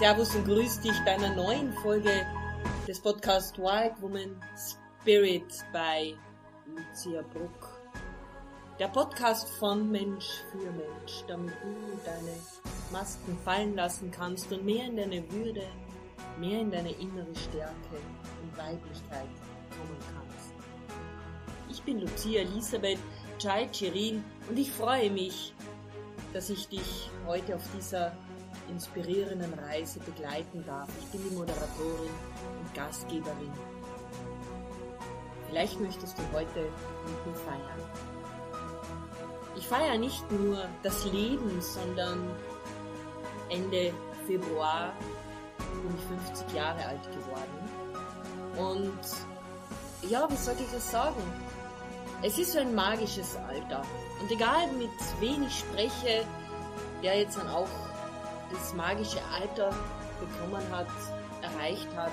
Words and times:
Servus 0.00 0.34
und 0.34 0.46
grüß 0.46 0.80
dich 0.80 0.98
bei 1.04 1.10
einer 1.10 1.34
neuen 1.34 1.74
Folge 1.74 2.24
des 2.88 2.98
Podcasts 2.98 3.58
Wild 3.58 3.92
Woman 4.00 4.34
Spirit 4.56 5.44
bei 5.74 6.16
Lucia 6.64 7.20
Bruck. 7.20 7.68
Der 8.78 8.88
Podcast 8.88 9.46
von 9.58 9.90
Mensch 9.90 10.24
für 10.50 10.70
Mensch, 10.70 11.22
damit 11.28 11.52
du 11.62 12.00
deine 12.02 12.34
Masken 12.90 13.36
fallen 13.44 13.76
lassen 13.76 14.10
kannst 14.10 14.50
und 14.50 14.64
mehr 14.64 14.86
in 14.86 14.96
deine 14.96 15.30
Würde, 15.30 15.66
mehr 16.38 16.60
in 16.62 16.70
deine 16.70 16.92
innere 16.92 17.36
Stärke 17.36 18.00
und 18.42 18.56
Weiblichkeit 18.56 19.28
kommen 19.68 19.98
kannst. 20.14 20.54
Ich 21.68 21.82
bin 21.82 22.00
Lucia 22.00 22.40
Elisabeth 22.40 22.98
Chai 23.38 23.68
Chirin 23.70 24.24
und 24.48 24.58
ich 24.58 24.72
freue 24.72 25.10
mich, 25.10 25.54
dass 26.32 26.48
ich 26.48 26.68
dich 26.68 27.10
heute 27.26 27.56
auf 27.56 27.62
dieser 27.76 28.16
inspirierenden 28.70 29.52
Reise 29.54 30.00
begleiten 30.00 30.64
darf. 30.66 30.88
Ich 31.00 31.06
bin 31.06 31.28
die 31.28 31.36
Moderatorin 31.36 32.10
und 32.60 32.74
Gastgeberin. 32.74 33.52
Vielleicht 35.48 35.80
möchtest 35.80 36.16
du 36.18 36.22
heute 36.32 36.60
mit 36.60 37.26
mir 37.26 37.34
feiern. 37.34 37.80
Ich 39.56 39.66
feiere 39.66 39.98
nicht 39.98 40.30
nur 40.30 40.64
das 40.82 41.04
Leben, 41.06 41.60
sondern 41.60 42.30
Ende 43.48 43.92
Februar 44.26 44.92
bin 45.58 45.96
ich 45.96 46.34
50 46.34 46.54
Jahre 46.54 46.84
alt 46.86 47.02
geworden. 47.12 47.70
Und 48.56 50.08
ja, 50.08 50.30
wie 50.30 50.36
soll 50.36 50.54
ich 50.58 50.70
das 50.72 50.90
sagen? 50.90 51.22
Es 52.22 52.38
ist 52.38 52.52
so 52.52 52.58
ein 52.60 52.74
magisches 52.74 53.36
Alter. 53.36 53.82
Und 54.20 54.30
egal 54.30 54.70
mit 54.72 54.90
wem 55.20 55.42
ich 55.42 55.58
spreche, 55.58 56.24
der 57.02 57.18
jetzt 57.18 57.36
dann 57.36 57.48
auch 57.48 57.68
das 58.50 58.74
magische 58.74 59.22
Alter 59.32 59.70
bekommen 60.20 60.62
hat, 60.70 60.88
erreicht 61.42 61.88
hat, 61.96 62.12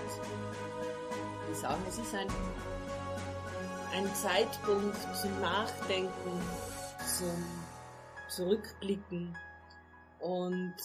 wir 1.48 1.56
sagen, 1.56 1.82
es 1.88 1.98
ist 1.98 2.14
ein, 2.14 2.28
ein 3.94 4.16
Zeitpunkt 4.16 4.98
zum 5.22 5.42
Nachdenken, 5.42 6.42
zum 7.18 7.46
Zurückblicken. 8.30 9.38
Und 10.20 10.76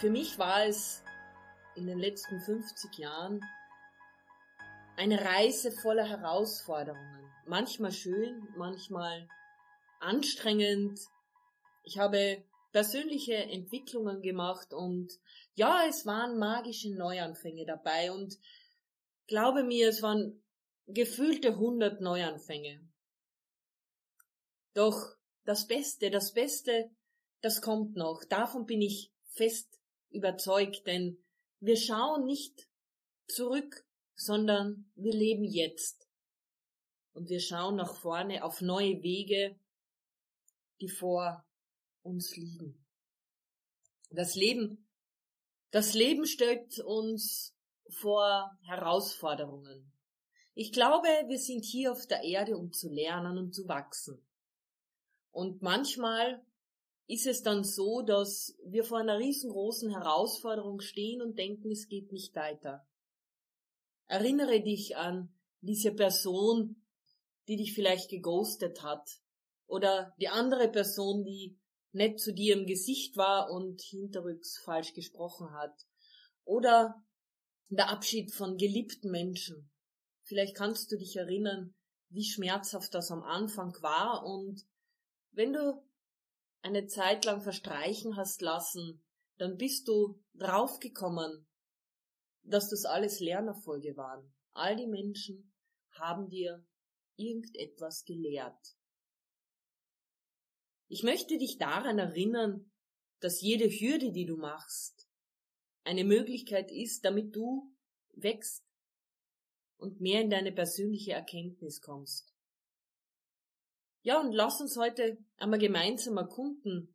für 0.00 0.10
mich 0.10 0.38
war 0.38 0.64
es 0.64 1.02
in 1.74 1.86
den 1.86 1.98
letzten 1.98 2.40
50 2.40 2.98
Jahren 2.98 3.40
eine 4.96 5.22
Reise 5.24 5.72
voller 5.72 6.08
Herausforderungen. 6.08 7.30
Manchmal 7.46 7.92
schön, 7.92 8.48
manchmal 8.56 9.28
anstrengend. 10.00 11.00
Ich 11.82 11.98
habe 11.98 12.42
persönliche 12.76 13.36
Entwicklungen 13.36 14.20
gemacht 14.20 14.74
und 14.74 15.10
ja, 15.54 15.86
es 15.88 16.04
waren 16.04 16.38
magische 16.38 16.94
Neuanfänge 16.94 17.64
dabei 17.64 18.12
und 18.12 18.36
glaube 19.26 19.64
mir, 19.64 19.88
es 19.88 20.02
waren 20.02 20.44
gefühlte 20.86 21.56
hundert 21.56 22.02
Neuanfänge. 22.02 22.86
Doch 24.74 25.16
das 25.46 25.66
Beste, 25.66 26.10
das 26.10 26.34
Beste, 26.34 26.90
das 27.40 27.62
kommt 27.62 27.96
noch. 27.96 28.24
Davon 28.28 28.66
bin 28.66 28.82
ich 28.82 29.10
fest 29.24 29.80
überzeugt, 30.10 30.86
denn 30.86 31.24
wir 31.60 31.78
schauen 31.78 32.26
nicht 32.26 32.68
zurück, 33.26 33.86
sondern 34.16 34.92
wir 34.96 35.14
leben 35.14 35.44
jetzt. 35.44 36.06
Und 37.14 37.30
wir 37.30 37.40
schauen 37.40 37.76
nach 37.76 37.96
vorne 37.96 38.44
auf 38.44 38.60
neue 38.60 39.02
Wege, 39.02 39.58
die 40.82 40.90
vor 40.90 41.42
uns 42.06 42.36
liegen. 42.36 42.82
Das 44.10 44.34
Leben, 44.34 44.86
das 45.70 45.94
Leben 45.94 46.26
stellt 46.26 46.78
uns 46.78 47.54
vor 47.88 48.56
Herausforderungen. 48.62 49.92
Ich 50.54 50.72
glaube, 50.72 51.08
wir 51.26 51.38
sind 51.38 51.64
hier 51.64 51.92
auf 51.92 52.06
der 52.06 52.22
Erde, 52.22 52.56
um 52.56 52.72
zu 52.72 52.88
lernen 52.88 53.36
und 53.36 53.54
zu 53.54 53.68
wachsen. 53.68 54.24
Und 55.30 55.60
manchmal 55.60 56.42
ist 57.08 57.26
es 57.26 57.42
dann 57.42 57.62
so, 57.62 58.02
dass 58.02 58.56
wir 58.64 58.84
vor 58.84 58.98
einer 58.98 59.18
riesengroßen 59.18 59.90
Herausforderung 59.90 60.80
stehen 60.80 61.20
und 61.20 61.38
denken, 61.38 61.70
es 61.70 61.88
geht 61.88 62.10
nicht 62.10 62.34
weiter. 62.34 62.86
Erinnere 64.06 64.62
dich 64.62 64.96
an 64.96 65.32
diese 65.60 65.92
Person, 65.92 66.82
die 67.48 67.56
dich 67.56 67.74
vielleicht 67.74 68.08
geghostet 68.08 68.82
hat, 68.82 69.20
oder 69.66 70.14
die 70.20 70.28
andere 70.28 70.68
Person, 70.68 71.24
die 71.24 71.58
nett 71.96 72.20
zu 72.20 72.32
dir 72.32 72.54
im 72.54 72.66
Gesicht 72.66 73.16
war 73.16 73.50
und 73.50 73.80
hinterrücks 73.80 74.58
falsch 74.58 74.92
gesprochen 74.92 75.50
hat. 75.52 75.74
Oder 76.44 77.02
der 77.68 77.88
Abschied 77.88 78.32
von 78.32 78.56
geliebten 78.56 79.10
Menschen. 79.10 79.70
Vielleicht 80.22 80.54
kannst 80.54 80.92
du 80.92 80.96
dich 80.96 81.16
erinnern, 81.16 81.74
wie 82.10 82.24
schmerzhaft 82.24 82.94
das 82.94 83.10
am 83.10 83.22
Anfang 83.22 83.74
war 83.80 84.24
und 84.24 84.64
wenn 85.32 85.52
du 85.52 85.82
eine 86.62 86.86
Zeit 86.86 87.24
lang 87.24 87.40
verstreichen 87.40 88.16
hast 88.16 88.42
lassen, 88.42 89.02
dann 89.38 89.56
bist 89.56 89.88
du 89.88 90.22
draufgekommen, 90.34 91.46
dass 92.42 92.70
das 92.70 92.84
alles 92.84 93.20
Lernerfolge 93.20 93.96
waren. 93.96 94.34
All 94.52 94.76
die 94.76 94.86
Menschen 94.86 95.52
haben 95.92 96.28
dir 96.28 96.64
irgendetwas 97.16 98.04
gelehrt. 98.04 98.75
Ich 100.88 101.02
möchte 101.02 101.38
dich 101.38 101.58
daran 101.58 101.98
erinnern, 101.98 102.70
dass 103.20 103.40
jede 103.40 103.68
Hürde, 103.68 104.12
die 104.12 104.26
du 104.26 104.36
machst, 104.36 105.08
eine 105.84 106.04
Möglichkeit 106.04 106.70
ist, 106.70 107.04
damit 107.04 107.34
du 107.34 107.72
wächst 108.14 108.64
und 109.78 110.00
mehr 110.00 110.22
in 110.22 110.30
deine 110.30 110.52
persönliche 110.52 111.12
Erkenntnis 111.12 111.80
kommst. 111.80 112.32
Ja, 114.02 114.20
und 114.20 114.32
lass 114.32 114.60
uns 114.60 114.76
heute 114.76 115.18
einmal 115.36 115.58
gemeinsam 115.58 116.16
erkunden, 116.16 116.94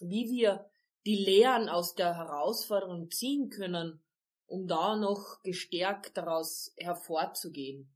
wie 0.00 0.28
wir 0.30 0.68
die 1.06 1.16
Lehren 1.16 1.68
aus 1.68 1.94
der 1.94 2.16
Herausforderung 2.16 3.10
ziehen 3.10 3.48
können, 3.48 4.02
um 4.46 4.66
da 4.66 4.96
noch 4.96 5.40
gestärkt 5.42 6.16
daraus 6.16 6.72
hervorzugehen. 6.76 7.88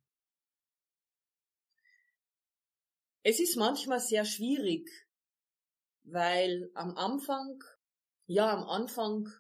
Es 3.27 3.41
ist 3.41 3.57
manchmal 3.57 4.01
sehr 4.01 4.27
schwierig, 4.27 4.91
weil 6.03 6.71
am 6.75 6.95
Anfang, 6.95 7.59
ja, 8.27 8.53
am 8.53 8.69
Anfang 8.69 9.33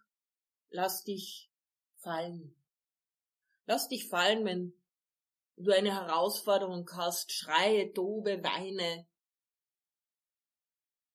lass 0.70 1.04
dich 1.04 1.52
fallen. 1.96 2.56
Lass 3.66 3.88
dich 3.88 4.08
fallen, 4.08 4.46
wenn 4.46 4.72
du 5.56 5.70
eine 5.70 5.92
Herausforderung 5.92 6.88
hast, 6.94 7.30
schreie, 7.30 7.92
tobe, 7.92 8.42
weine. 8.42 9.06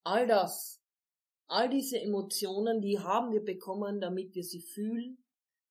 All 0.03 0.27
das, 0.27 0.79
all 1.47 1.69
diese 1.69 1.99
Emotionen, 1.99 2.81
die 2.81 2.99
haben 2.99 3.31
wir 3.31 3.43
bekommen, 3.43 3.99
damit 3.99 4.35
wir 4.35 4.43
sie 4.43 4.61
fühlen, 4.61 5.25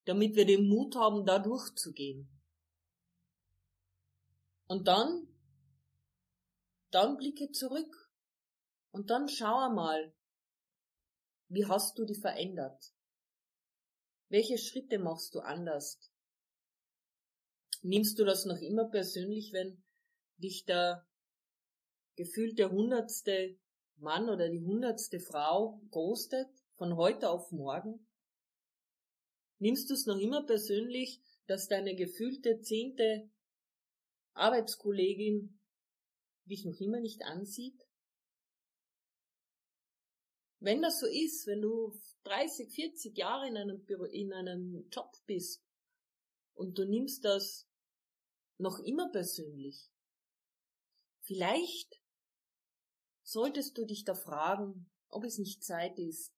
damit 0.04 0.34
wir 0.34 0.46
den 0.46 0.68
Mut 0.68 0.96
haben, 0.96 1.24
da 1.24 1.38
durchzugehen. 1.38 2.28
Und 4.66 4.88
dann 4.88 5.27
dann 6.90 7.16
blicke 7.16 7.50
zurück 7.50 8.10
und 8.90 9.10
dann 9.10 9.28
schau 9.28 9.70
mal, 9.70 10.14
wie 11.48 11.66
hast 11.66 11.98
du 11.98 12.04
die 12.04 12.20
verändert? 12.20 12.92
Welche 14.28 14.58
Schritte 14.58 14.98
machst 14.98 15.34
du 15.34 15.40
anders? 15.40 15.98
Nimmst 17.82 18.18
du 18.18 18.24
das 18.24 18.44
noch 18.44 18.60
immer 18.60 18.90
persönlich, 18.90 19.52
wenn 19.52 19.82
dich 20.36 20.64
der 20.64 21.06
gefühlte 22.16 22.70
hundertste 22.70 23.58
Mann 23.96 24.28
oder 24.28 24.48
die 24.48 24.60
hundertste 24.60 25.20
Frau 25.20 25.80
ghostet 25.90 26.48
von 26.74 26.96
heute 26.96 27.30
auf 27.30 27.50
morgen? 27.52 28.06
Nimmst 29.58 29.88
du 29.90 29.94
es 29.94 30.06
noch 30.06 30.18
immer 30.18 30.44
persönlich, 30.44 31.20
dass 31.46 31.68
deine 31.68 31.94
gefühlte 31.94 32.60
zehnte 32.60 33.30
Arbeitskollegin 34.34 35.57
dich 36.48 36.64
noch 36.64 36.80
immer 36.80 37.00
nicht 37.00 37.22
ansieht? 37.22 37.86
Wenn 40.60 40.82
das 40.82 40.98
so 40.98 41.06
ist, 41.06 41.46
wenn 41.46 41.62
du 41.62 41.92
30, 42.24 42.70
40 42.70 43.16
Jahre 43.16 43.46
in 43.46 43.56
einem, 43.56 43.84
Büro, 43.84 44.04
in 44.04 44.32
einem 44.32 44.88
Job 44.90 45.14
bist 45.26 45.62
und 46.54 46.76
du 46.78 46.84
nimmst 46.84 47.24
das 47.24 47.68
noch 48.58 48.80
immer 48.80 49.08
persönlich, 49.10 49.88
vielleicht 51.20 52.02
solltest 53.22 53.78
du 53.78 53.84
dich 53.84 54.04
da 54.04 54.14
fragen, 54.14 54.90
ob 55.10 55.24
es 55.24 55.38
nicht 55.38 55.62
Zeit 55.62 55.98
ist, 55.98 56.32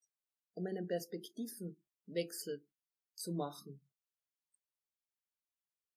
um 0.53 0.67
einen 0.67 0.87
Perspektivenwechsel 0.87 2.63
zu 3.15 3.31
machen. 3.31 3.81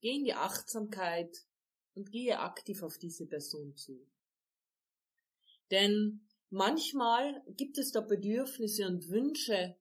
Geh 0.01 0.17
in 0.17 0.25
die 0.25 0.35
Achtsamkeit 0.35 1.47
und 1.95 2.11
gehe 2.11 2.39
aktiv 2.39 2.83
auf 2.83 2.99
diese 2.99 3.27
Person 3.27 3.77
zu. 3.77 4.07
Denn 5.71 6.27
manchmal 6.51 7.43
gibt 7.57 7.79
es 7.79 7.93
da 7.93 8.01
Bedürfnisse 8.01 8.87
und 8.87 9.09
Wünsche, 9.09 9.77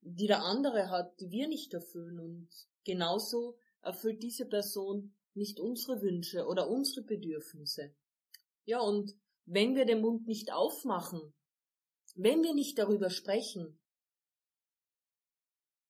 die 0.00 0.26
der 0.26 0.42
andere 0.42 0.90
hat, 0.90 1.18
die 1.20 1.30
wir 1.30 1.48
nicht 1.48 1.72
erfüllen 1.74 2.18
und 2.18 2.48
genauso 2.84 3.58
erfüllt 3.82 4.22
diese 4.22 4.46
Person 4.46 5.14
nicht 5.34 5.60
unsere 5.60 6.02
Wünsche 6.02 6.46
oder 6.46 6.68
unsere 6.68 7.02
Bedürfnisse. 7.02 7.94
Ja, 8.64 8.80
und 8.80 9.14
wenn 9.46 9.74
wir 9.74 9.86
den 9.86 10.00
Mund 10.00 10.26
nicht 10.26 10.52
aufmachen, 10.52 11.34
wenn 12.14 12.42
wir 12.42 12.54
nicht 12.54 12.78
darüber 12.78 13.10
sprechen, 13.10 13.78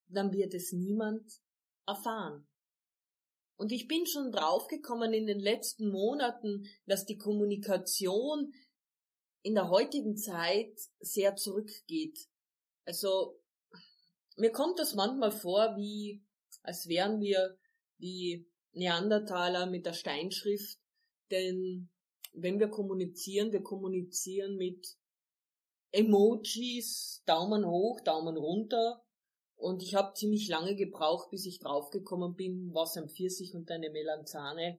dann 0.08 0.32
wird 0.32 0.54
es 0.54 0.72
niemand 0.72 1.40
erfahren. 1.86 2.46
Und 3.58 3.72
ich 3.72 3.88
bin 3.88 4.06
schon 4.06 4.30
draufgekommen 4.30 5.12
in 5.12 5.26
den 5.26 5.40
letzten 5.40 5.90
Monaten, 5.90 6.64
dass 6.86 7.04
die 7.06 7.18
Kommunikation 7.18 8.54
in 9.42 9.54
der 9.54 9.68
heutigen 9.68 10.16
Zeit 10.16 10.72
sehr 11.00 11.34
zurückgeht. 11.34 12.18
Also 12.84 13.40
mir 14.36 14.52
kommt 14.52 14.78
das 14.78 14.94
manchmal 14.94 15.32
vor, 15.32 15.76
wie 15.76 16.24
als 16.62 16.86
wären 16.86 17.20
wir 17.20 17.58
die 17.98 18.48
Neandertaler 18.72 19.66
mit 19.66 19.86
der 19.86 19.92
Steinschrift, 19.92 20.78
denn 21.32 21.90
wenn 22.32 22.60
wir 22.60 22.68
kommunizieren, 22.68 23.52
wir 23.52 23.62
kommunizieren 23.62 24.56
mit 24.56 24.86
Emojis, 25.90 27.22
Daumen 27.26 27.66
hoch, 27.66 28.00
Daumen 28.02 28.36
runter. 28.36 29.04
Und 29.58 29.82
ich 29.82 29.96
habe 29.96 30.14
ziemlich 30.14 30.48
lange 30.48 30.76
gebraucht, 30.76 31.30
bis 31.30 31.44
ich 31.44 31.58
draufgekommen 31.58 32.36
bin, 32.36 32.72
was 32.72 32.96
ein 32.96 33.08
Pfirsich 33.08 33.56
und 33.56 33.68
eine 33.72 33.90
Melanzane 33.90 34.78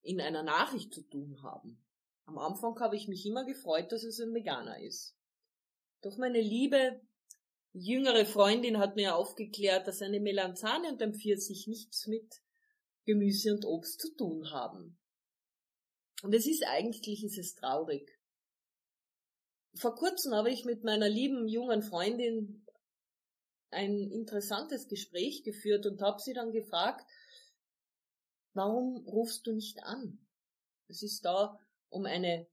in 0.00 0.20
einer 0.20 0.44
Nachricht 0.44 0.94
zu 0.94 1.02
tun 1.02 1.42
haben. 1.42 1.84
Am 2.26 2.38
Anfang 2.38 2.78
habe 2.78 2.94
ich 2.94 3.08
mich 3.08 3.26
immer 3.26 3.44
gefreut, 3.44 3.90
dass 3.90 4.04
es 4.04 4.20
ein 4.20 4.32
Veganer 4.32 4.80
ist. 4.80 5.16
Doch 6.02 6.16
meine 6.18 6.40
liebe 6.40 7.00
jüngere 7.72 8.24
Freundin 8.24 8.78
hat 8.78 8.94
mir 8.94 9.16
aufgeklärt, 9.16 9.88
dass 9.88 10.02
eine 10.02 10.20
Melanzane 10.20 10.92
und 10.92 11.02
ein 11.02 11.14
Pfirsich 11.14 11.66
nichts 11.66 12.06
mit 12.06 12.42
Gemüse 13.04 13.52
und 13.52 13.64
Obst 13.64 14.00
zu 14.00 14.14
tun 14.14 14.52
haben. 14.52 14.98
Und 16.22 16.32
es 16.32 16.46
ist 16.46 16.64
eigentlich, 16.64 17.24
ist 17.24 17.38
es 17.38 17.56
traurig. 17.56 18.16
Vor 19.74 19.96
kurzem 19.96 20.32
habe 20.32 20.50
ich 20.50 20.64
mit 20.64 20.84
meiner 20.84 21.08
lieben 21.08 21.48
jungen 21.48 21.82
Freundin 21.82 22.64
ein 23.72 24.10
interessantes 24.10 24.88
Gespräch 24.88 25.42
geführt 25.44 25.86
und 25.86 26.00
habe 26.00 26.20
sie 26.20 26.32
dann 26.32 26.52
gefragt, 26.52 27.06
warum 28.54 29.06
rufst 29.06 29.46
du 29.46 29.52
nicht 29.52 29.82
an? 29.82 30.26
Es 30.88 31.02
ist 31.02 31.24
da 31.24 31.58
um 31.88 32.06
eine 32.06 32.46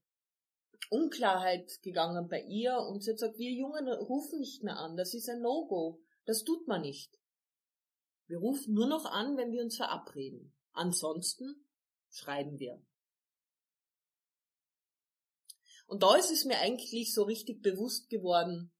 Unklarheit 0.88 1.80
gegangen 1.82 2.28
bei 2.28 2.42
ihr 2.42 2.78
und 2.78 3.02
sie 3.02 3.10
hat 3.10 3.18
gesagt, 3.18 3.38
wir 3.38 3.52
Jungen 3.52 3.88
rufen 3.88 4.40
nicht 4.40 4.62
mehr 4.62 4.76
an, 4.76 4.96
das 4.96 5.14
ist 5.14 5.28
ein 5.28 5.40
No-Go, 5.40 6.02
das 6.24 6.42
tut 6.42 6.66
man 6.66 6.82
nicht. 6.82 7.18
Wir 8.26 8.38
rufen 8.38 8.74
nur 8.74 8.86
noch 8.86 9.06
an, 9.06 9.36
wenn 9.36 9.52
wir 9.52 9.62
uns 9.62 9.76
verabreden. 9.76 10.54
Ansonsten 10.72 11.66
schreiben 12.10 12.58
wir. 12.58 12.80
Und 15.86 16.04
da 16.04 16.14
ist 16.14 16.30
es 16.30 16.44
mir 16.44 16.58
eigentlich 16.60 17.12
so 17.12 17.24
richtig 17.24 17.62
bewusst 17.62 18.08
geworden, 18.08 18.72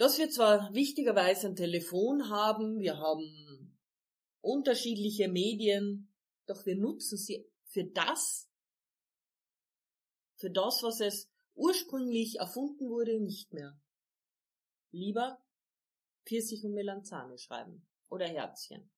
dass 0.00 0.18
wir 0.18 0.30
zwar 0.30 0.72
wichtigerweise 0.72 1.48
ein 1.48 1.56
Telefon 1.56 2.30
haben, 2.30 2.78
wir 2.80 2.98
haben 2.98 3.78
unterschiedliche 4.40 5.28
Medien, 5.28 6.12
doch 6.46 6.64
wir 6.64 6.76
nutzen 6.76 7.18
sie 7.18 7.46
für 7.64 7.84
das, 7.84 8.48
für 10.36 10.50
das, 10.50 10.82
was 10.82 11.00
es 11.00 11.28
ursprünglich 11.54 12.38
erfunden 12.38 12.88
wurde, 12.88 13.20
nicht 13.20 13.52
mehr. 13.52 13.78
Lieber 14.90 15.44
Pfirsich 16.24 16.64
und 16.64 16.72
Melanzane 16.72 17.36
schreiben 17.38 17.86
oder 18.08 18.26
Herzchen. 18.26 18.90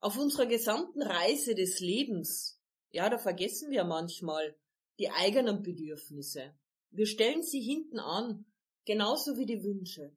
Auf 0.00 0.16
unserer 0.16 0.46
gesamten 0.46 1.02
Reise 1.02 1.54
des 1.54 1.80
Lebens 1.80 2.56
ja, 2.96 3.10
da 3.10 3.18
vergessen 3.18 3.70
wir 3.70 3.84
manchmal 3.84 4.56
die 4.98 5.10
eigenen 5.10 5.62
Bedürfnisse. 5.62 6.54
Wir 6.96 7.06
stellen 7.06 7.42
sie 7.42 7.60
hinten 7.60 7.98
an, 7.98 8.46
genauso 8.86 9.36
wie 9.36 9.44
die 9.44 9.62
Wünsche. 9.62 10.16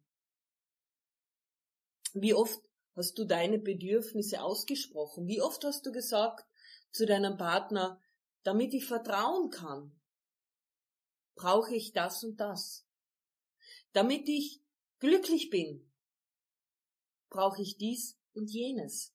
Wie 2.13 2.33
oft 2.33 2.57
hast 2.95 3.17
du 3.17 3.25
deine 3.25 3.59
Bedürfnisse 3.59 4.41
ausgesprochen? 4.41 5.27
Wie 5.27 5.41
oft 5.41 5.61
hast 5.65 5.85
du 5.85 5.91
gesagt 5.91 6.47
zu 6.91 7.05
deinem 7.05 7.35
Partner, 7.35 8.01
damit 8.43 8.73
ich 8.73 8.85
vertrauen 8.85 9.49
kann, 9.49 9.99
brauche 11.35 11.75
ich 11.75 11.91
das 11.91 12.23
und 12.23 12.39
das. 12.39 12.87
Damit 13.91 14.29
ich 14.29 14.61
glücklich 14.99 15.49
bin, 15.49 15.91
brauche 17.29 17.61
ich 17.61 17.75
dies 17.75 18.17
und 18.33 18.49
jenes. 18.51 19.13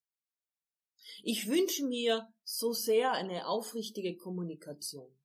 Ich 1.22 1.49
wünsche 1.49 1.87
mir 1.87 2.31
so 2.43 2.75
sehr 2.75 3.12
eine 3.12 3.46
aufrichtige 3.46 4.19
Kommunikation. 4.19 5.19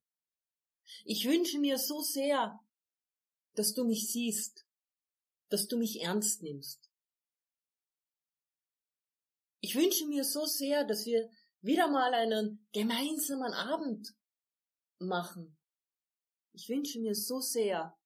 Ich 1.05 1.25
wünsche 1.25 1.59
mir 1.59 1.77
so 1.77 2.01
sehr, 2.01 2.59
dass 3.55 3.73
du 3.73 3.83
mich 3.83 4.11
siehst, 4.11 4.65
dass 5.49 5.67
du 5.67 5.77
mich 5.77 6.01
ernst 6.01 6.41
nimmst. 6.43 6.89
Ich 9.61 9.75
wünsche 9.75 10.05
mir 10.07 10.23
so 10.23 10.45
sehr, 10.45 10.85
dass 10.85 11.05
wir 11.05 11.29
wieder 11.61 11.89
mal 11.89 12.13
einen 12.13 12.65
gemeinsamen 12.71 13.53
Abend 13.53 14.15
machen. 14.99 15.57
Ich 16.53 16.69
wünsche 16.69 16.99
mir 16.99 17.15
so 17.15 17.39
sehr, 17.39 17.97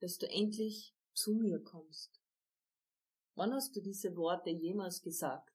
dass 0.00 0.18
du 0.18 0.28
endlich 0.28 0.94
zu 1.12 1.34
mir 1.34 1.62
kommst. 1.62 2.20
Wann 3.34 3.52
hast 3.52 3.76
du 3.76 3.80
diese 3.80 4.16
Worte 4.16 4.50
jemals 4.50 5.02
gesagt? 5.02 5.52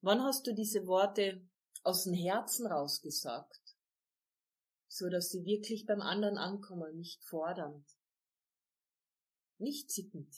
Wann 0.00 0.22
hast 0.22 0.46
du 0.46 0.54
diese 0.54 0.86
Worte 0.86 1.46
aus 1.82 2.04
dem 2.04 2.14
Herzen 2.14 2.66
rausgesagt, 2.66 3.60
so 4.94 5.08
dass 5.08 5.30
sie 5.30 5.44
wirklich 5.44 5.86
beim 5.86 6.00
anderen 6.00 6.38
ankommen, 6.38 6.96
nicht 6.96 7.24
fordernd, 7.24 7.84
nicht 9.58 9.90
zickend, 9.90 10.32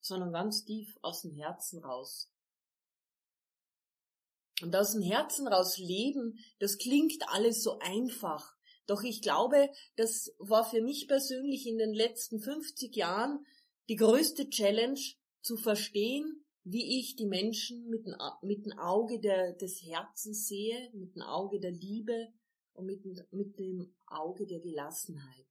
sondern 0.00 0.32
ganz 0.32 0.64
tief 0.64 0.98
aus 1.00 1.22
dem 1.22 1.32
Herzen 1.32 1.78
raus. 1.84 2.28
Und 4.60 4.74
aus 4.74 4.94
dem 4.94 5.02
Herzen 5.02 5.46
raus 5.46 5.78
leben, 5.78 6.40
das 6.58 6.78
klingt 6.78 7.22
alles 7.28 7.62
so 7.62 7.78
einfach. 7.78 8.56
Doch 8.88 9.04
ich 9.04 9.22
glaube, 9.22 9.70
das 9.94 10.34
war 10.38 10.68
für 10.68 10.82
mich 10.82 11.06
persönlich 11.06 11.68
in 11.68 11.78
den 11.78 11.94
letzten 11.94 12.40
50 12.40 12.96
Jahren 12.96 13.46
die 13.88 13.94
größte 13.94 14.50
Challenge, 14.50 15.00
zu 15.40 15.56
verstehen, 15.56 16.44
wie 16.64 16.98
ich 16.98 17.14
die 17.14 17.26
Menschen 17.26 17.88
mit 17.88 18.04
dem, 18.04 18.16
mit 18.42 18.66
dem 18.66 18.76
Auge 18.76 19.20
der, 19.20 19.52
des 19.52 19.80
Herzens 19.82 20.48
sehe, 20.48 20.90
mit 20.92 21.14
dem 21.14 21.22
Auge 21.22 21.60
der 21.60 21.70
Liebe 21.70 22.32
und 22.78 22.86
mit, 22.86 23.04
mit 23.32 23.58
dem 23.58 23.94
Auge 24.06 24.46
der 24.46 24.60
Gelassenheit. 24.60 25.46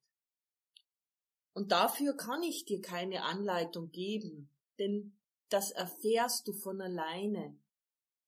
Und 1.53 1.71
dafür 1.71 2.15
kann 2.15 2.43
ich 2.43 2.65
dir 2.65 2.81
keine 2.81 3.23
Anleitung 3.23 3.91
geben, 3.91 4.49
denn 4.79 5.17
das 5.49 5.71
erfährst 5.71 6.47
du 6.47 6.53
von 6.53 6.81
alleine, 6.81 7.59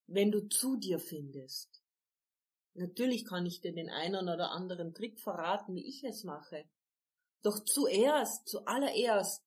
wenn 0.08 0.32
du 0.32 0.48
zu 0.48 0.78
dir 0.78 1.00
findest. 1.00 1.84
Natürlich 2.74 3.26
kann 3.26 3.46
ich 3.46 3.62
dir 3.62 3.74
den 3.74 3.90
einen 3.90 4.30
oder 4.30 4.52
anderen 4.52 4.94
Trick 4.94 5.20
verraten, 5.20 5.76
wie 5.76 5.88
ich 5.88 6.04
es 6.04 6.24
mache. 6.24 6.70
Doch 7.42 7.64
zuerst, 7.64 8.48
zuallererst 8.48 9.44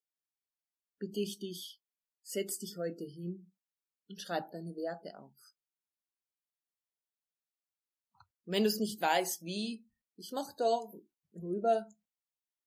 bitte 0.99 1.21
ich 1.21 1.39
dich, 1.39 1.83
Setz 2.25 2.59
dich 2.59 2.77
heute 2.77 3.05
hin 3.05 3.53
und 4.09 4.21
schreib 4.21 4.53
deine 4.53 4.77
Werte 4.77 5.19
auf. 5.19 5.52
Und 8.45 8.53
wenn 8.53 8.65
du 8.65 8.69
es 8.69 8.81
nicht 8.81 9.01
weißt, 9.01 9.45
wie, 9.45 9.85
ich 10.17 10.33
mache 10.33 10.55
da 10.57 10.93
rüber 11.35 11.89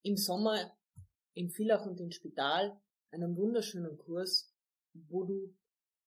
im 0.02 0.16
Sommer 0.16 0.76
in 1.34 1.50
Villach 1.50 1.84
und 1.86 2.00
in 2.00 2.12
Spital 2.12 2.80
einen 3.10 3.36
wunderschönen 3.36 3.98
Kurs, 3.98 4.52
wo 4.94 5.24
du 5.24 5.54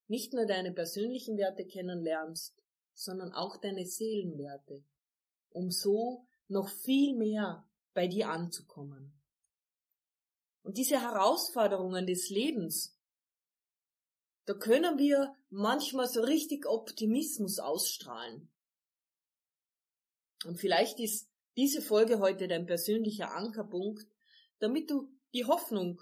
nicht 0.08 0.34
nur 0.34 0.46
deine 0.46 0.72
persönlichen 0.72 1.38
Werte 1.38 1.66
kennenlernst, 1.66 2.56
sondern 2.94 3.32
auch 3.32 3.58
deine 3.58 3.86
Seelenwerte, 3.86 4.84
um 5.52 5.72
so 5.72 6.28
noch 6.48 6.70
viel 6.70 7.16
mehr 7.16 7.68
bei 7.94 8.08
dir 8.08 8.30
anzukommen. 8.30 9.14
Und 10.64 10.78
diese 10.78 11.00
Herausforderungen 11.00 12.06
des 12.06 12.30
Lebens, 12.30 12.98
da 14.46 14.54
können 14.54 14.98
wir 14.98 15.36
manchmal 15.50 16.08
so 16.08 16.22
richtig 16.22 16.66
Optimismus 16.66 17.60
ausstrahlen. 17.60 18.52
Und 20.46 20.60
vielleicht 20.60 21.00
ist 21.00 21.30
diese 21.58 21.82
Folge 21.82 22.20
heute 22.20 22.48
dein 22.48 22.66
persönlicher 22.66 23.36
Ankerpunkt, 23.36 24.08
damit 24.60 24.90
du 24.90 25.12
die 25.34 25.46
Hoffnung 25.46 26.02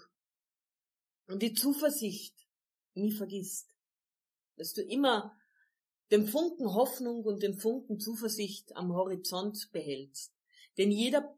und 1.26 1.42
die 1.42 1.54
Zuversicht 1.54 2.36
nie 2.94 3.12
vergisst. 3.12 3.74
Dass 4.56 4.72
du 4.72 4.82
immer 4.82 5.36
den 6.10 6.26
Funken 6.26 6.72
Hoffnung 6.72 7.24
und 7.24 7.42
den 7.42 7.58
Funken 7.58 8.00
Zuversicht 8.00 8.74
am 8.76 8.92
Horizont 8.92 9.70
behältst. 9.72 10.34
Denn 10.78 10.90
jeder 10.90 11.36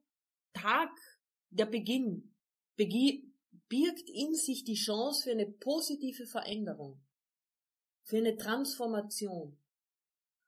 Tag, 0.52 0.90
der 1.50 1.66
Beginn, 1.66 2.34
birgt 2.76 4.10
in 4.10 4.34
sich 4.34 4.64
die 4.64 4.74
Chance 4.74 5.24
für 5.24 5.30
eine 5.32 5.46
positive 5.46 6.26
Veränderung, 6.26 7.00
für 8.04 8.18
eine 8.18 8.36
Transformation. 8.36 9.59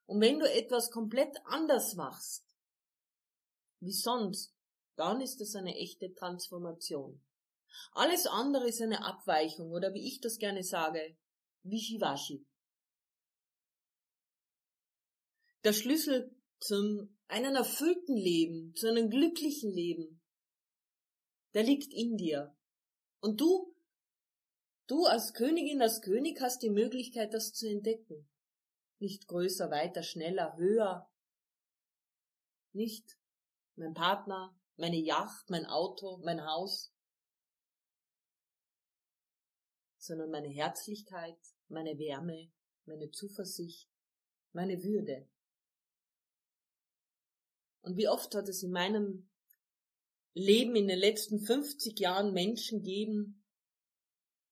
Und 0.06 0.20
wenn 0.20 0.38
du 0.38 0.50
etwas 0.50 0.90
komplett 0.90 1.36
anders 1.44 1.94
machst, 1.94 2.44
wie 3.80 3.92
sonst, 3.92 4.54
dann 4.96 5.20
ist 5.20 5.40
das 5.40 5.54
eine 5.54 5.74
echte 5.74 6.14
Transformation. 6.14 7.22
Alles 7.92 8.26
andere 8.26 8.68
ist 8.68 8.82
eine 8.82 9.04
Abweichung 9.04 9.70
oder 9.70 9.94
wie 9.94 10.06
ich 10.06 10.20
das 10.20 10.38
gerne 10.38 10.62
sage, 10.62 11.16
Wischiwaschi. 11.62 12.46
Der 15.64 15.72
Schlüssel 15.72 16.34
zum 16.58 17.16
einem 17.28 17.54
erfüllten 17.54 18.16
Leben, 18.16 18.74
zu 18.74 18.88
einem 18.88 19.08
glücklichen 19.08 19.72
Leben, 19.72 20.20
der 21.54 21.62
liegt 21.62 21.92
in 21.92 22.16
dir. 22.16 22.54
Und 23.20 23.40
du, 23.40 23.74
du 24.86 25.04
als 25.06 25.32
Königin, 25.32 25.80
als 25.80 26.02
König 26.02 26.40
hast 26.40 26.62
die 26.62 26.70
Möglichkeit, 26.70 27.32
das 27.32 27.52
zu 27.52 27.68
entdecken. 27.68 28.28
Nicht 29.02 29.26
größer, 29.26 29.68
weiter, 29.72 30.04
schneller, 30.04 30.56
höher. 30.56 31.10
Nicht 32.72 33.18
mein 33.74 33.94
Partner, 33.94 34.56
meine 34.76 34.96
Yacht, 34.96 35.50
mein 35.50 35.66
Auto, 35.66 36.18
mein 36.18 36.46
Haus, 36.46 36.94
sondern 39.98 40.30
meine 40.30 40.50
Herzlichkeit, 40.50 41.36
meine 41.66 41.98
Wärme, 41.98 42.52
meine 42.84 43.10
Zuversicht, 43.10 43.90
meine 44.52 44.84
Würde. 44.84 45.28
Und 47.80 47.96
wie 47.96 48.06
oft 48.06 48.32
hat 48.36 48.48
es 48.48 48.62
in 48.62 48.70
meinem 48.70 49.28
Leben 50.32 50.76
in 50.76 50.86
den 50.86 51.00
letzten 51.00 51.40
50 51.40 51.98
Jahren 51.98 52.32
Menschen 52.32 52.84
geben, 52.84 53.44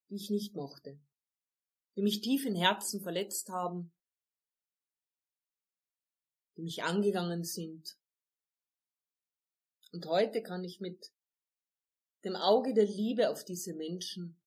die 0.09 0.17
ich 0.17 0.29
nicht 0.29 0.57
mochte, 0.57 1.01
die 1.95 2.03
mich 2.03 2.21
tief 2.21 2.45
im 2.47 2.57
Herzen 2.57 3.01
verletzt 3.01 3.49
haben, 3.51 3.93
mich 6.63 6.83
angegangen 6.83 7.45
sind. 7.45 7.97
Und 9.93 10.07
heute 10.07 10.43
kann 10.43 10.65
ich 10.65 10.81
mit 10.81 11.13
dem 12.25 12.37
Auge 12.37 12.75
der 12.75 12.87
Liebe 12.87 13.31
auf 13.31 13.45
diese 13.45 13.75
Menschen 13.75 14.41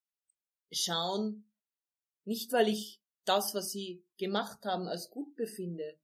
schauen, 0.71 1.49
nicht 2.25 2.51
weil 2.51 2.67
ich 2.67 3.01
das, 3.25 3.53
was 3.53 3.71
sie 3.71 4.05
gemacht 4.17 4.63
haben, 4.65 4.87
als 4.87 5.09
gut 5.09 5.35
befinde, 5.35 5.99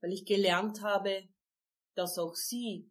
weil 0.00 0.12
ich 0.12 0.24
gelernt 0.24 0.82
habe, 0.82 1.28
dass 1.94 2.18
auch 2.18 2.34
sie 2.34 2.90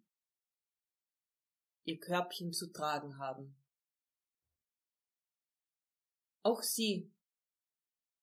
ihr 1.83 1.99
Körbchen 1.99 2.53
zu 2.53 2.71
tragen 2.71 3.17
haben. 3.17 3.55
Auch 6.43 6.61
sie 6.61 7.11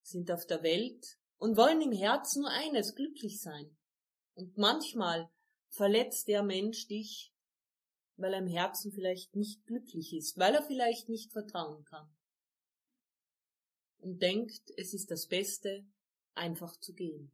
sind 0.02 0.31
auf 0.31 0.47
der 0.47 0.62
Welt 0.62 1.19
und 1.38 1.57
wollen 1.57 1.81
im 1.81 1.93
Herzen 1.93 2.43
nur 2.43 2.50
eines, 2.50 2.95
glücklich 2.95 3.40
sein. 3.40 3.76
Und 4.37 4.57
manchmal 4.57 5.28
verletzt 5.71 6.28
der 6.28 6.45
Mensch 6.45 6.87
dich, 6.87 7.35
weil 8.16 8.33
er 8.33 8.38
im 8.38 8.47
Herzen 8.47 8.93
vielleicht 8.93 9.35
nicht 9.35 9.66
glücklich 9.66 10.14
ist, 10.14 10.38
weil 10.38 10.55
er 10.55 10.62
vielleicht 10.62 11.09
nicht 11.09 11.33
vertrauen 11.33 11.85
kann. 11.85 12.09
Und 13.99 14.23
denkt, 14.23 14.71
es 14.76 14.95
ist 14.95 15.11
das 15.11 15.26
Beste, 15.26 15.85
einfach 16.35 16.78
zu 16.78 16.95
gehen. 16.95 17.33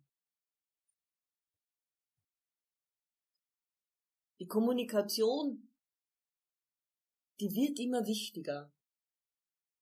Die 4.39 4.47
Kommunikation 4.47 5.69
die 7.43 7.55
wird 7.57 7.81
immer 7.81 8.07
wichtiger. 8.07 8.73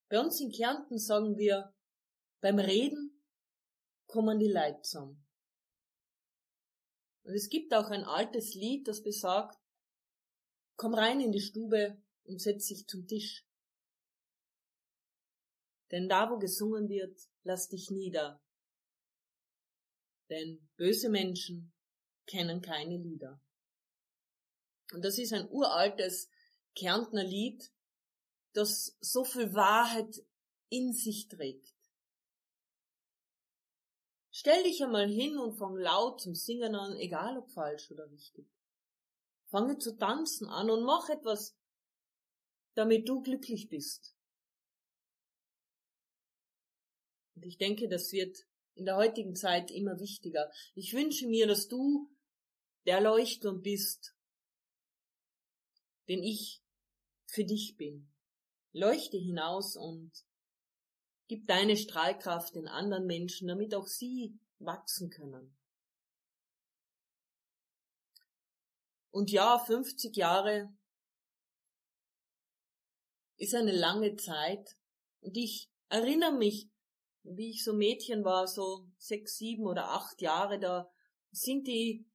Bei 0.08 0.18
uns 0.18 0.40
in 0.40 0.50
Kärnten 0.50 0.98
sagen 0.98 1.36
wir, 1.36 1.74
beim 2.40 2.58
Reden 2.58 3.22
kommen 4.06 4.38
die 4.38 4.50
Leute 4.50 4.80
zusammen. 4.80 5.26
Und 7.30 7.36
es 7.36 7.48
gibt 7.48 7.72
auch 7.74 7.90
ein 7.90 8.02
altes 8.02 8.54
Lied, 8.54 8.88
das 8.88 9.04
besagt, 9.04 9.56
komm 10.74 10.94
rein 10.94 11.20
in 11.20 11.30
die 11.30 11.40
Stube 11.40 11.96
und 12.24 12.40
setz 12.40 12.66
dich 12.66 12.88
zum 12.88 13.06
Tisch. 13.06 13.46
Denn 15.92 16.08
da, 16.08 16.28
wo 16.28 16.38
gesungen 16.38 16.88
wird, 16.88 17.16
lass 17.44 17.68
dich 17.68 17.88
nieder. 17.92 18.42
Denn 20.28 20.68
böse 20.76 21.08
Menschen 21.08 21.72
kennen 22.26 22.62
keine 22.62 22.96
Lieder. 22.96 23.40
Und 24.92 25.04
das 25.04 25.16
ist 25.16 25.32
ein 25.32 25.48
uraltes 25.50 26.28
Kärntner 26.74 27.22
Lied, 27.22 27.70
das 28.54 28.96
so 28.98 29.22
viel 29.22 29.54
Wahrheit 29.54 30.20
in 30.68 30.92
sich 30.92 31.28
trägt. 31.28 31.79
Stell 34.40 34.62
dich 34.62 34.82
einmal 34.82 35.06
hin 35.06 35.36
und 35.36 35.58
fang 35.58 35.76
laut 35.76 36.22
zum 36.22 36.34
Singen 36.34 36.74
an, 36.74 36.96
egal 36.96 37.36
ob 37.36 37.50
falsch 37.50 37.90
oder 37.90 38.10
richtig. 38.10 38.48
Fange 39.50 39.76
zu 39.76 39.98
tanzen 39.98 40.48
an 40.48 40.70
und 40.70 40.82
mach 40.82 41.10
etwas, 41.10 41.54
damit 42.72 43.06
du 43.06 43.20
glücklich 43.20 43.68
bist. 43.68 44.16
Und 47.34 47.44
ich 47.44 47.58
denke, 47.58 47.86
das 47.86 48.12
wird 48.12 48.46
in 48.76 48.86
der 48.86 48.96
heutigen 48.96 49.36
Zeit 49.36 49.70
immer 49.70 50.00
wichtiger. 50.00 50.50
Ich 50.74 50.94
wünsche 50.94 51.28
mir, 51.28 51.46
dass 51.46 51.68
du 51.68 52.10
der 52.86 53.02
Leuchtturm 53.02 53.60
bist, 53.60 54.16
den 56.08 56.22
ich 56.22 56.62
für 57.26 57.44
dich 57.44 57.76
bin. 57.76 58.10
Leuchte 58.72 59.18
hinaus 59.18 59.76
und 59.76 60.10
gib 61.30 61.46
deine 61.46 61.76
Strahlkraft 61.76 62.56
den 62.56 62.66
anderen 62.66 63.06
Menschen, 63.06 63.46
damit 63.46 63.72
auch 63.72 63.86
sie 63.86 64.36
wachsen 64.58 65.10
können. 65.10 65.56
Und 69.12 69.30
ja, 69.30 69.56
50 69.60 70.16
Jahre 70.16 70.74
ist 73.36 73.54
eine 73.54 73.70
lange 73.70 74.16
Zeit 74.16 74.76
und 75.20 75.36
ich 75.36 75.70
erinnere 75.88 76.32
mich, 76.32 76.68
wie 77.22 77.50
ich 77.50 77.62
so 77.62 77.74
Mädchen 77.74 78.24
war, 78.24 78.48
so 78.48 78.88
sechs, 78.98 79.36
sieben 79.36 79.68
oder 79.68 79.90
acht 79.90 80.20
Jahre, 80.20 80.58
da 80.58 80.90
sind 81.30 81.68
die 81.68 82.10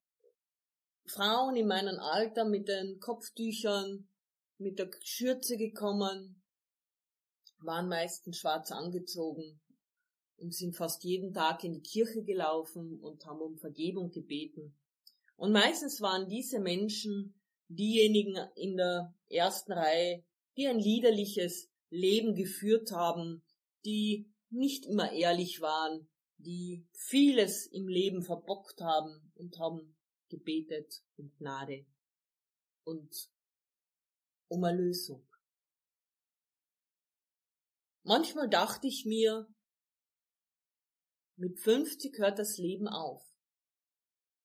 Frauen 1.06 1.56
in 1.56 1.68
meinem 1.68 2.00
Alter 2.00 2.44
mit 2.44 2.68
den 2.68 3.00
Kopftüchern, 3.00 4.10
mit 4.58 4.78
der 4.78 4.92
Schürze 5.04 5.56
gekommen, 5.56 6.45
waren 7.66 7.88
meistens 7.88 8.38
schwarz 8.38 8.72
angezogen 8.72 9.60
und 10.38 10.54
sind 10.54 10.76
fast 10.76 11.04
jeden 11.04 11.34
Tag 11.34 11.64
in 11.64 11.74
die 11.74 11.82
Kirche 11.82 12.24
gelaufen 12.24 13.00
und 13.00 13.26
haben 13.26 13.42
um 13.42 13.58
Vergebung 13.58 14.12
gebeten. 14.12 14.76
Und 15.38 15.52
meistens 15.52 16.02
waren 16.02 16.30
diese 16.30 16.60
Menschen 16.60 17.34
diejenigen 17.68 18.38
in 18.56 18.78
der 18.78 19.14
ersten 19.30 19.74
Reihe, 19.74 20.24
die 20.58 20.68
ein 20.68 20.80
liederliches 20.80 21.70
Leben 21.90 22.36
geführt 22.36 22.92
haben, 22.92 23.44
die 23.86 24.30
nicht 24.50 24.86
immer 24.86 25.12
ehrlich 25.12 25.62
waren, 25.62 26.08
die 26.38 26.86
vieles 26.92 27.66
im 27.66 27.88
Leben 27.88 28.22
verbockt 28.22 28.82
haben 28.82 29.32
und 29.36 29.58
haben 29.60 29.96
gebetet 30.30 31.02
um 31.18 31.32
Gnade 31.38 31.86
und 32.84 33.30
um 34.48 34.64
Erlösung. 34.64 35.26
Manchmal 38.08 38.48
dachte 38.48 38.86
ich 38.86 39.06
mir, 39.06 39.48
mit 41.38 41.60
50 41.60 42.20
hört 42.20 42.38
das 42.38 42.60
Leben 42.60 42.88
auf. 42.88 43.24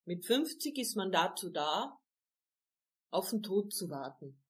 Mit 0.06 0.24
50 0.24 0.78
ist 0.78 0.96
man 0.96 1.12
dazu 1.12 1.50
da, 1.50 2.00
auf 3.10 3.28
den 3.28 3.42
Tod 3.42 3.74
zu 3.74 3.90
warten. 3.90 4.42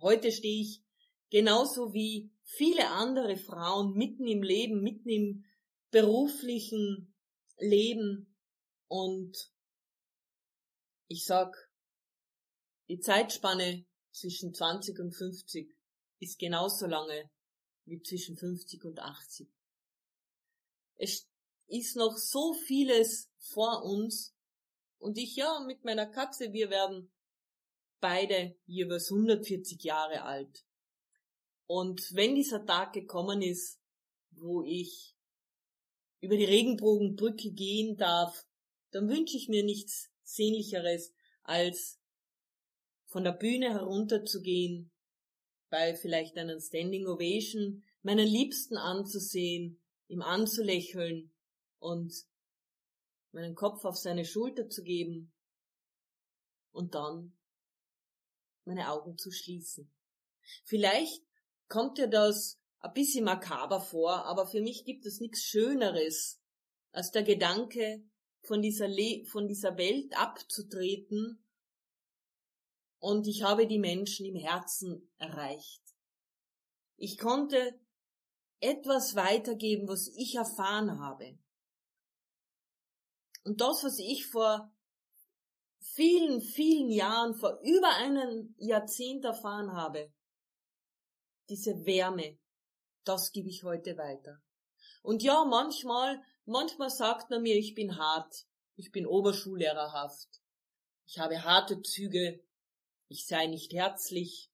Heute 0.00 0.30
stehe 0.30 0.62
ich 0.62 0.84
genauso 1.30 1.94
wie 1.94 2.30
viele 2.44 2.90
andere 2.90 3.36
Frauen 3.36 3.94
mitten 3.94 4.24
im 4.28 4.44
Leben, 4.44 4.82
mitten 4.82 5.08
im 5.08 5.44
beruflichen 5.90 7.12
Leben 7.58 8.36
und 8.86 9.36
ich 11.08 11.24
sag, 11.24 11.56
die 12.88 13.00
Zeitspanne 13.00 13.84
zwischen 14.12 14.54
20 14.54 15.00
und 15.00 15.10
50 15.10 15.74
ist 16.20 16.38
genauso 16.38 16.86
lange 16.86 17.33
wie 17.84 18.00
zwischen 18.02 18.36
50 18.36 18.84
und 18.84 18.98
80. 18.98 19.48
Es 20.96 21.28
ist 21.66 21.96
noch 21.96 22.16
so 22.16 22.54
vieles 22.54 23.30
vor 23.38 23.84
uns 23.84 24.34
und 24.98 25.18
ich 25.18 25.36
ja 25.36 25.60
mit 25.66 25.84
meiner 25.84 26.06
Katze, 26.06 26.52
wir 26.52 26.70
werden 26.70 27.10
beide 28.00 28.56
jeweils 28.66 29.10
140 29.10 29.82
Jahre 29.82 30.22
alt. 30.22 30.64
Und 31.66 32.14
wenn 32.14 32.34
dieser 32.34 32.64
Tag 32.64 32.92
gekommen 32.92 33.42
ist, 33.42 33.80
wo 34.30 34.62
ich 34.62 35.14
über 36.20 36.36
die 36.36 36.44
Regenbogenbrücke 36.44 37.52
gehen 37.52 37.96
darf, 37.96 38.46
dann 38.90 39.08
wünsche 39.08 39.36
ich 39.36 39.48
mir 39.48 39.64
nichts 39.64 40.10
Sehnlicheres, 40.22 41.12
als 41.42 42.00
von 43.06 43.24
der 43.24 43.32
Bühne 43.32 43.70
herunterzugehen, 43.70 44.90
bei 45.74 45.96
vielleicht 45.96 46.38
einem 46.38 46.60
Standing 46.60 47.08
Ovation 47.08 47.82
meinen 48.02 48.28
Liebsten 48.28 48.76
anzusehen, 48.76 49.82
ihm 50.06 50.22
anzulächeln 50.22 51.32
und 51.80 52.14
meinen 53.32 53.56
Kopf 53.56 53.84
auf 53.84 53.96
seine 53.96 54.24
Schulter 54.24 54.68
zu 54.68 54.84
geben 54.84 55.32
und 56.70 56.94
dann 56.94 57.36
meine 58.64 58.88
Augen 58.88 59.18
zu 59.18 59.32
schließen. 59.32 59.92
Vielleicht 60.62 61.24
kommt 61.66 61.98
dir 61.98 62.06
das 62.06 62.60
ein 62.78 62.92
bisschen 62.92 63.24
makaber 63.24 63.80
vor, 63.80 64.26
aber 64.26 64.46
für 64.46 64.60
mich 64.60 64.84
gibt 64.84 65.04
es 65.06 65.18
nichts 65.18 65.42
Schöneres, 65.42 66.40
als 66.92 67.10
der 67.10 67.24
Gedanke, 67.24 68.04
von 68.42 68.62
dieser, 68.62 68.86
Le 68.86 69.24
von 69.24 69.48
dieser 69.48 69.76
Welt 69.76 70.16
abzutreten 70.16 71.43
und 73.04 73.26
ich 73.26 73.42
habe 73.42 73.66
die 73.66 73.78
Menschen 73.78 74.24
im 74.24 74.34
Herzen 74.34 75.12
erreicht. 75.18 75.82
Ich 76.96 77.18
konnte 77.18 77.78
etwas 78.60 79.14
weitergeben, 79.14 79.86
was 79.88 80.08
ich 80.16 80.36
erfahren 80.36 80.98
habe. 81.00 81.38
Und 83.44 83.60
das, 83.60 83.84
was 83.84 83.98
ich 83.98 84.26
vor 84.26 84.72
vielen, 85.80 86.40
vielen 86.40 86.88
Jahren, 86.88 87.34
vor 87.34 87.60
über 87.62 87.94
einem 87.94 88.54
Jahrzehnt 88.56 89.26
erfahren 89.26 89.72
habe, 89.72 90.10
diese 91.50 91.84
Wärme, 91.84 92.38
das 93.04 93.32
gebe 93.32 93.50
ich 93.50 93.64
heute 93.64 93.98
weiter. 93.98 94.42
Und 95.02 95.22
ja, 95.22 95.44
manchmal, 95.44 96.22
manchmal 96.46 96.88
sagt 96.88 97.28
man 97.28 97.42
mir, 97.42 97.58
ich 97.58 97.74
bin 97.74 97.98
hart, 97.98 98.46
ich 98.76 98.90
bin 98.92 99.06
oberschullehrerhaft, 99.06 100.40
ich 101.06 101.18
habe 101.18 101.44
harte 101.44 101.82
Züge, 101.82 102.42
ich 103.08 103.26
sei 103.26 103.46
nicht 103.46 103.72
herzlich. 103.72 104.50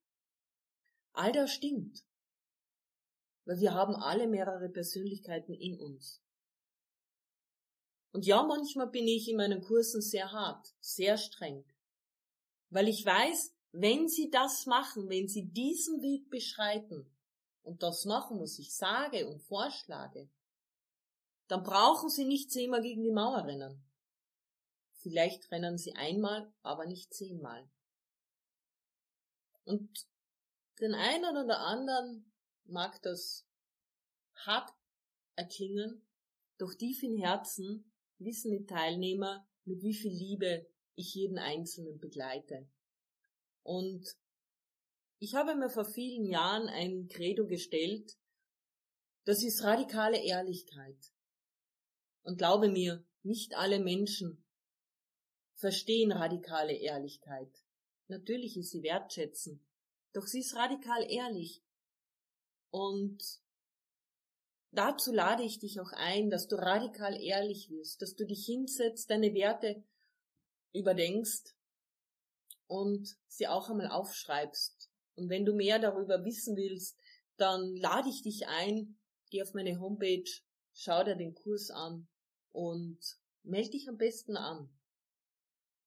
All 1.13 1.33
das 1.33 1.53
stimmt. 1.53 2.05
Weil 3.45 3.61
wir 3.61 3.75
haben 3.75 3.97
alle 3.97 4.29
mehrere 4.29 4.69
Persönlichkeiten 4.69 5.55
in 5.55 5.81
uns. 5.81 6.23
Und 8.13 8.27
ja, 8.27 8.43
manchmal 8.43 8.89
bin 8.89 9.07
ich 9.07 9.29
in 9.29 9.37
meinen 9.37 9.63
Kursen 9.63 10.03
sehr 10.03 10.33
hart, 10.33 10.75
sehr 10.81 11.17
streng. 11.17 11.65
Weil 12.71 12.89
ich 12.89 13.05
weiß, 13.05 13.55
wenn 13.73 14.09
Sie 14.09 14.31
das 14.31 14.67
machen, 14.67 15.09
wenn 15.09 15.29
Sie 15.29 15.49
diesen 15.49 16.03
Weg 16.03 16.29
beschreiten 16.29 17.09
und 17.63 17.83
das 17.83 18.05
machen, 18.05 18.41
was 18.41 18.59
ich 18.59 18.75
sage 18.75 19.29
und 19.29 19.43
vorschlage, 19.43 20.29
dann 21.47 21.63
brauchen 21.63 22.09
Sie 22.09 22.25
nicht 22.25 22.51
zehnmal 22.51 22.83
gegen 22.83 23.03
die 23.03 23.13
Mauer 23.13 23.45
rennen. 23.45 23.85
Vielleicht 24.93 25.51
rennen 25.51 25.79
Sie 25.79 25.95
einmal, 25.95 26.53
aber 26.63 26.87
nicht 26.87 27.15
zehnmal. 27.15 27.69
Und 29.65 29.89
den 30.81 30.95
einen 30.95 31.37
oder 31.37 31.61
anderen 31.61 32.33
mag 32.65 33.01
das 33.03 33.47
hart 34.35 34.71
erklingen, 35.37 36.07
doch 36.59 36.75
tief 36.75 37.03
im 37.03 37.17
Herzen 37.17 37.93
wissen 38.19 38.51
die 38.51 38.67
Teilnehmer, 38.67 39.47
mit 39.65 39.83
wie 39.83 39.95
viel 39.95 40.13
Liebe 40.13 40.67
ich 40.95 41.15
jeden 41.15 41.39
Einzelnen 41.39 41.99
begleite. 41.99 42.69
Und 43.63 44.07
ich 45.19 45.35
habe 45.35 45.55
mir 45.55 45.69
vor 45.69 45.85
vielen 45.85 46.25
Jahren 46.25 46.69
ein 46.69 47.09
Credo 47.09 47.47
gestellt, 47.47 48.17
das 49.25 49.43
ist 49.43 49.63
radikale 49.63 50.23
Ehrlichkeit. 50.23 50.99
Und 52.23 52.39
glaube 52.39 52.69
mir, 52.69 53.05
nicht 53.23 53.55
alle 53.55 53.81
Menschen 53.81 54.45
verstehen 55.57 56.13
radikale 56.13 56.73
Ehrlichkeit. 56.73 57.51
Natürlich 58.11 58.57
ist 58.57 58.71
sie 58.71 58.83
wertschätzen, 58.83 59.65
doch 60.13 60.27
sie 60.27 60.41
ist 60.41 60.55
radikal 60.55 61.11
ehrlich. 61.11 61.63
Und 62.71 63.41
Dazu 64.73 65.13
lade 65.13 65.43
ich 65.43 65.59
dich 65.59 65.81
auch 65.81 65.91
ein, 65.93 66.31
dass 66.31 66.47
du 66.47 66.55
radikal 66.55 67.21
ehrlich 67.21 67.71
wirst, 67.71 68.03
dass 68.03 68.15
du 68.15 68.25
dich 68.25 68.47
hinsetzt, 68.47 69.11
deine 69.11 69.35
Werte 69.35 69.83
überdenkst 70.73 71.57
und 72.69 73.17
sie 73.27 73.49
auch 73.49 73.69
einmal 73.69 73.89
aufschreibst. 73.89 74.89
Und 75.17 75.29
wenn 75.29 75.45
du 75.45 75.55
mehr 75.55 75.81
darüber 75.81 76.25
wissen 76.25 76.57
willst, 76.57 76.97
dann 77.37 77.75
lade 77.77 78.09
ich 78.09 78.23
dich 78.23 78.47
ein, 78.47 78.97
geh 79.31 79.43
auf 79.43 79.55
meine 79.55 79.81
Homepage, 79.81 80.31
schau 80.73 81.03
dir 81.03 81.17
den 81.17 81.35
Kurs 81.35 81.71
an 81.71 82.07
und 82.53 83.01
melde 83.43 83.71
dich 83.71 83.89
am 83.89 83.97
besten 83.97 84.37
an. 84.37 84.71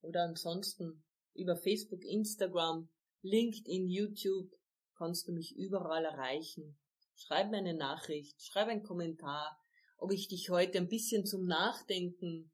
Oder 0.02 0.24
ansonsten 0.24 1.06
über 1.34 1.56
Facebook, 1.56 2.04
Instagram, 2.04 2.90
LinkedIn, 3.22 3.88
YouTube 3.88 4.52
kannst 4.96 5.28
du 5.28 5.32
mich 5.32 5.56
überall 5.56 6.06
erreichen 6.06 6.78
schreib 7.16 7.52
mir 7.52 7.58
eine 7.58 7.74
Nachricht, 7.74 8.42
schreib 8.42 8.68
einen 8.68 8.84
Kommentar, 8.84 9.60
ob 9.98 10.12
ich 10.12 10.28
dich 10.28 10.50
heute 10.50 10.78
ein 10.78 10.90
bisschen 10.90 11.26
zum 11.26 11.46
Nachdenken 11.46 12.52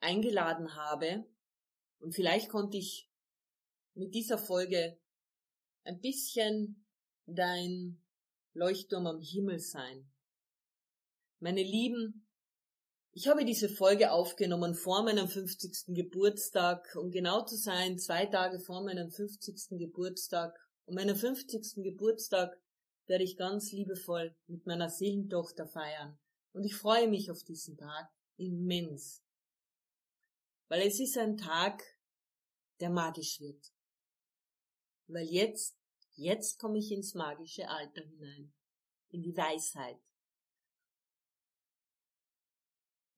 eingeladen 0.00 0.74
habe. 0.74 1.26
Und 1.98 2.14
vielleicht 2.14 2.48
konnte 2.48 2.78
ich 2.78 3.10
mit 3.94 4.14
dieser 4.14 4.38
Folge 4.38 4.98
ein 5.84 6.00
bisschen 6.00 6.86
dein 7.26 8.02
Leuchtturm 8.54 9.06
am 9.06 9.20
Himmel 9.20 9.58
sein. 9.58 10.10
Meine 11.38 11.62
Lieben, 11.62 12.26
ich 13.12 13.26
habe 13.26 13.44
diese 13.44 13.68
Folge 13.68 14.12
aufgenommen 14.12 14.74
vor 14.74 15.02
meinem 15.02 15.28
50. 15.28 15.94
Geburtstag, 15.94 16.94
um 16.94 17.10
genau 17.10 17.44
zu 17.44 17.56
sein, 17.56 17.98
zwei 17.98 18.26
Tage 18.26 18.60
vor 18.60 18.82
meinem 18.82 19.10
50. 19.10 19.78
Geburtstag. 19.78 20.56
Und 20.86 20.94
meinen 20.94 21.16
50. 21.16 21.82
Geburtstag 21.82 22.56
werde 23.06 23.24
ich 23.24 23.36
ganz 23.36 23.72
liebevoll 23.72 24.34
mit 24.46 24.66
meiner 24.66 24.88
Seelentochter 24.88 25.66
feiern. 25.66 26.18
Und 26.52 26.64
ich 26.64 26.76
freue 26.76 27.08
mich 27.08 27.30
auf 27.30 27.42
diesen 27.42 27.76
Tag 27.76 28.08
immens. 28.36 29.22
Weil 30.68 30.86
es 30.86 31.00
ist 31.00 31.18
ein 31.18 31.36
Tag, 31.36 31.82
der 32.78 32.90
magisch 32.90 33.40
wird. 33.40 33.72
Weil 35.08 35.26
jetzt, 35.26 35.76
jetzt 36.14 36.60
komme 36.60 36.78
ich 36.78 36.92
ins 36.92 37.14
magische 37.14 37.68
Alter 37.68 38.02
hinein. 38.02 38.52
In 39.10 39.22
die 39.22 39.36
Weisheit. 39.36 39.98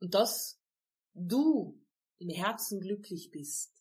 Und 0.03 0.15
dass 0.15 0.61
du 1.15 1.81
im 2.19 2.29
Herzen 2.29 2.81
glücklich 2.81 3.31
bist, 3.31 3.73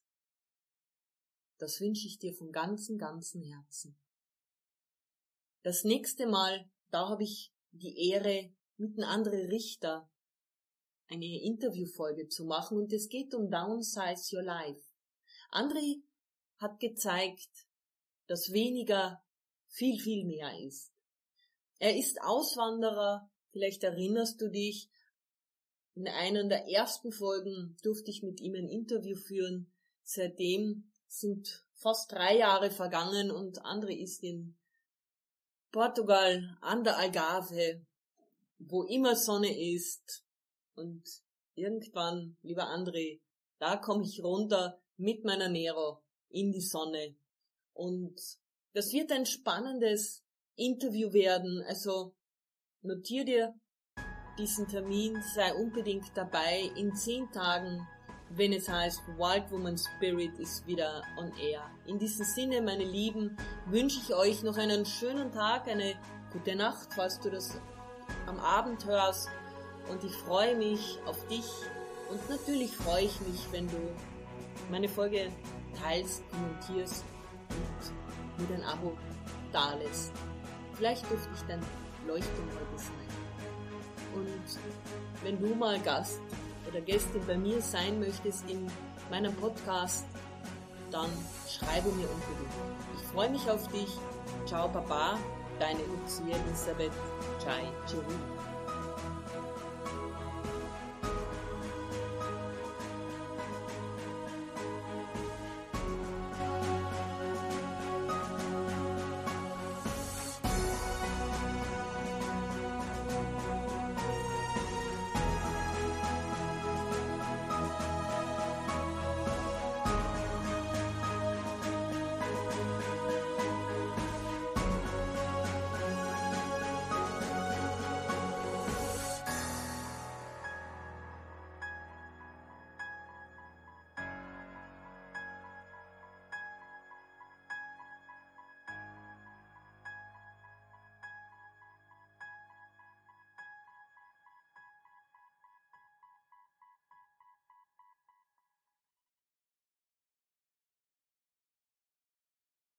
das 1.57 1.81
wünsche 1.81 2.05
ich 2.05 2.19
dir 2.19 2.35
von 2.35 2.51
ganzem, 2.51 2.99
ganzem 2.99 3.41
Herzen. 3.41 3.99
Das 5.63 5.83
nächste 5.83 6.27
Mal, 6.27 6.69
da 6.91 7.09
habe 7.09 7.23
ich 7.23 7.51
die 7.71 8.11
Ehre, 8.11 8.53
mit 8.77 8.99
einem 8.99 9.09
anderen 9.09 9.49
Richter 9.49 10.11
eine 11.07 11.41
Interviewfolge 11.41 12.27
zu 12.27 12.45
machen 12.45 12.77
und 12.77 12.93
es 12.93 13.09
geht 13.09 13.33
um 13.33 13.49
Downsize 13.49 14.35
Your 14.35 14.43
Life. 14.43 14.83
André 15.49 16.03
hat 16.57 16.79
gezeigt, 16.79 17.65
dass 18.27 18.51
weniger 18.51 19.23
viel, 19.69 19.99
viel 19.99 20.27
mehr 20.27 20.55
ist. 20.59 20.93
Er 21.79 21.97
ist 21.97 22.21
Auswanderer, 22.21 23.27
vielleicht 23.49 23.83
erinnerst 23.83 24.39
du 24.39 24.51
dich, 24.51 24.87
in 25.95 26.07
einer 26.07 26.43
der 26.45 26.67
ersten 26.67 27.11
Folgen 27.11 27.75
durfte 27.83 28.11
ich 28.11 28.23
mit 28.23 28.39
ihm 28.39 28.55
ein 28.55 28.67
Interview 28.67 29.15
führen. 29.15 29.71
Seitdem 30.03 30.91
sind 31.07 31.63
fast 31.73 32.11
drei 32.11 32.37
Jahre 32.37 32.71
vergangen 32.71 33.31
und 33.31 33.61
André 33.63 33.97
ist 33.97 34.23
in 34.23 34.55
Portugal 35.71 36.57
an 36.61 36.83
der 36.83 36.97
Algarve, 36.97 37.85
wo 38.59 38.83
immer 38.83 39.15
Sonne 39.15 39.73
ist. 39.73 40.23
Und 40.75 41.03
irgendwann, 41.55 42.37
lieber 42.41 42.67
André, 42.69 43.19
da 43.59 43.77
komme 43.77 44.03
ich 44.03 44.23
runter 44.23 44.79
mit 44.97 45.25
meiner 45.25 45.49
Nero 45.49 46.01
in 46.29 46.51
die 46.51 46.61
Sonne. 46.61 47.15
Und 47.73 48.19
das 48.73 48.93
wird 48.93 49.11
ein 49.11 49.25
spannendes 49.25 50.23
Interview 50.55 51.11
werden. 51.13 51.63
Also 51.67 52.13
notier 52.81 53.25
dir 53.25 53.59
diesen 54.37 54.67
Termin, 54.67 55.21
sei 55.35 55.53
unbedingt 55.53 56.11
dabei. 56.15 56.71
In 56.75 56.95
zehn 56.95 57.31
Tagen 57.31 57.87
wenn 58.35 58.53
es 58.53 58.69
heißt 58.69 59.01
Wild 59.17 59.51
Woman 59.51 59.77
Spirit 59.77 60.37
ist 60.39 60.65
wieder 60.65 61.03
on 61.17 61.31
air. 61.37 61.61
In 61.85 61.99
diesem 61.99 62.25
Sinne, 62.25 62.61
meine 62.61 62.83
Lieben, 62.83 63.35
wünsche 63.65 63.99
ich 63.99 64.13
euch 64.15 64.43
noch 64.43 64.57
einen 64.57 64.85
schönen 64.85 65.31
Tag, 65.31 65.67
eine 65.67 65.95
gute 66.31 66.55
Nacht, 66.55 66.93
falls 66.95 67.19
du 67.19 67.29
das 67.29 67.59
am 68.27 68.39
Abend 68.39 68.85
hörst. 68.85 69.29
Und 69.89 70.03
ich 70.03 70.13
freue 70.13 70.55
mich 70.55 70.99
auf 71.05 71.27
dich. 71.27 71.45
Und 72.09 72.29
natürlich 72.29 72.75
freue 72.75 73.03
ich 73.03 73.19
mich, 73.21 73.47
wenn 73.51 73.67
du 73.67 73.77
meine 74.69 74.87
Folge 74.87 75.31
teilst, 75.81 76.23
kommentierst 76.29 77.03
und 78.37 78.49
mir 78.49 78.55
ein 78.55 78.63
Abo 78.63 78.97
dalässt. 79.51 80.13
Vielleicht 80.73 81.09
dürfte 81.09 81.29
ich 81.35 81.41
dein 81.47 81.61
Leuchtturm 82.07 82.47
heute 82.47 82.81
sein. 82.81 83.20
Und 84.15 85.23
wenn 85.23 85.39
du 85.39 85.55
mal 85.55 85.79
Gast 85.79 86.19
oder 86.69 86.81
Gäste 86.81 87.19
bei 87.27 87.37
mir 87.37 87.61
sein 87.61 87.99
möchtest 87.99 88.49
in 88.49 88.67
meinem 89.09 89.33
Podcast, 89.35 90.05
dann 90.91 91.09
schreibe 91.47 91.89
mir 91.89 92.07
unbedingt. 92.09 92.53
Ich 92.95 93.07
freue 93.07 93.29
mich 93.29 93.49
auf 93.49 93.67
dich. 93.69 93.89
Ciao, 94.45 94.67
Baba, 94.67 95.17
deine 95.59 95.79
Lucia 95.79 96.35
Elisabeth 96.35 96.91
Chai 97.43 97.63
Chiru. 97.87 98.40